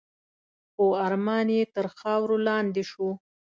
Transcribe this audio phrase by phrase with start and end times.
[0.71, 3.07] خو ارمان یې تر خاورو لاندي شو.